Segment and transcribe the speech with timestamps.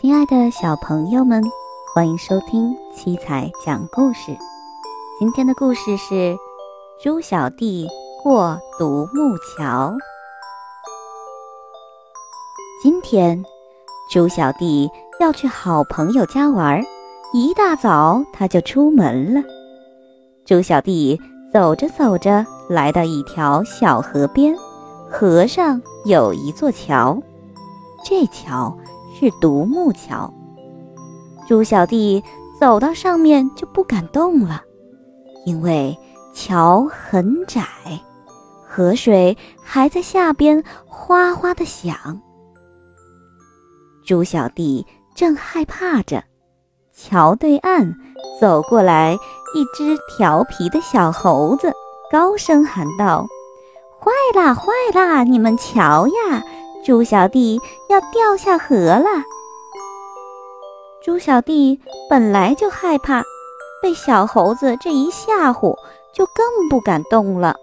[0.00, 1.42] 亲爱的小朋友们，
[1.92, 4.30] 欢迎收听七彩讲故事。
[5.18, 6.14] 今天的故事是
[7.02, 7.88] 《猪小弟
[8.22, 9.90] 过独木桥》。
[12.80, 13.44] 今天，
[14.08, 14.88] 猪小弟
[15.18, 16.80] 要去好朋友家玩，
[17.32, 19.42] 一大早他就出门了。
[20.44, 21.20] 猪小弟
[21.52, 24.54] 走着走着，来到一条小河边，
[25.10, 27.20] 河上有一座桥，
[28.04, 28.72] 这桥。
[29.18, 30.32] 是独木桥，
[31.48, 32.22] 猪小弟
[32.60, 34.62] 走到上面就不敢动了，
[35.44, 35.98] 因为
[36.32, 37.66] 桥很窄，
[38.64, 42.20] 河水还在下边哗哗的响。
[44.06, 46.22] 猪小弟正害怕着，
[46.94, 47.92] 桥对岸
[48.40, 49.18] 走过来
[49.52, 51.72] 一只调皮的小猴子，
[52.12, 53.26] 高声喊道
[53.98, 56.44] ：“坏啦坏啦，你们瞧呀！”
[56.84, 59.08] 猪小弟要掉下河了。
[61.02, 63.22] 猪小弟本来就害怕，
[63.82, 65.76] 被小猴子这一吓唬，
[66.14, 67.56] 就更不敢动了。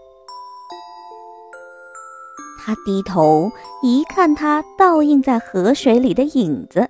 [2.63, 3.51] 他低头
[3.83, 6.89] 一看，他倒映在河水里的影子，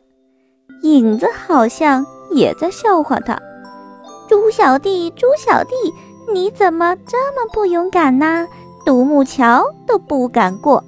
[0.83, 3.37] 影子好像也在笑话他。
[4.27, 5.75] 猪小弟，猪小弟，
[6.33, 8.47] 你怎么这么不勇敢呢？
[8.85, 10.83] 独木桥都不敢过。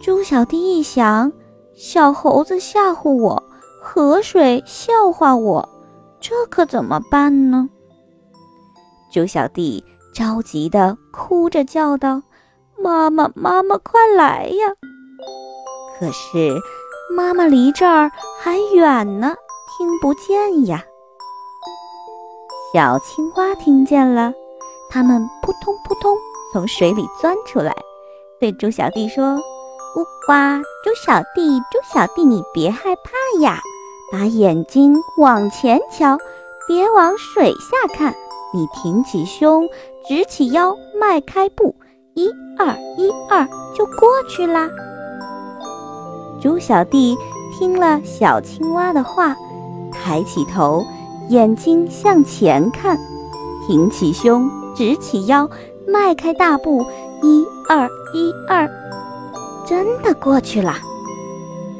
[0.00, 1.32] 猪小弟一想，
[1.74, 3.42] 小猴子吓唬我，
[3.82, 5.68] 河水笑话我，
[6.20, 7.68] 这可怎么办呢？
[9.12, 12.22] 猪小弟着急的哭着叫道
[12.78, 14.68] ：“妈妈，妈妈，快来呀！”
[15.98, 16.56] 可是
[17.16, 18.08] 妈妈离这儿
[18.40, 19.34] 还远呢，
[19.76, 20.84] 听不见呀。
[22.72, 24.32] 小青蛙听见了，
[24.90, 26.16] 它们扑通扑通
[26.52, 27.74] 从水里钻出来，
[28.38, 29.36] 对猪小弟说。
[29.96, 30.62] 呜呱！
[30.84, 33.60] 猪小弟，猪小弟，你别害怕呀，
[34.12, 36.18] 把眼睛往前瞧，
[36.66, 38.14] 别往水下看。
[38.52, 39.68] 你挺起胸，
[40.06, 41.74] 直起腰，迈开步，
[42.14, 44.68] 一二一二，就过去啦。
[46.40, 47.16] 猪小弟
[47.52, 49.36] 听了小青蛙的话，
[49.92, 50.84] 抬起头，
[51.28, 52.98] 眼睛向前看，
[53.66, 55.48] 挺起胸，直起腰，
[55.86, 56.84] 迈开大步，
[57.22, 58.68] 一二一二。
[59.68, 60.74] 真的过去了。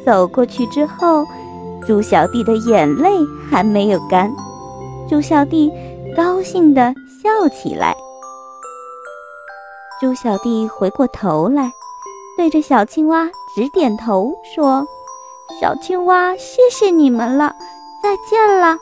[0.04, 1.24] 走过去之后，
[1.86, 3.18] 猪小弟的眼泪
[3.50, 4.30] 还没有干。
[5.08, 5.72] 猪小弟
[6.16, 7.96] 高兴地笑起来。
[10.00, 11.72] 猪小弟回过头来，
[12.36, 14.86] 对着小青蛙直点头说
[15.60, 17.54] ：“小青蛙，谢谢你们了，
[18.02, 18.76] 再见了。”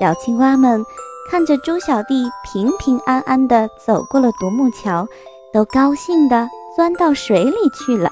[0.00, 0.84] 小青蛙们
[1.30, 5.06] 看着猪小弟平平安安地走过了独木桥。
[5.52, 8.08] 都高兴地钻到水里去了。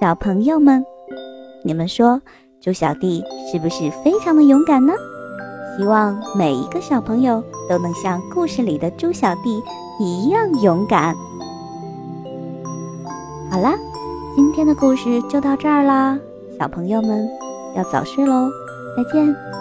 [0.00, 0.84] 小朋友们，
[1.62, 2.20] 你们说
[2.60, 4.94] 猪小弟是不是非常的勇敢呢？
[5.76, 9.62] 希望每一个小朋友都能像故事里的猪小弟
[10.00, 11.14] 一样勇敢。
[13.50, 13.74] 好啦，
[14.34, 16.18] 今天的故事就到这儿啦，
[16.58, 17.28] 小朋友们
[17.74, 18.48] 要早睡喽，
[18.96, 19.55] 再见。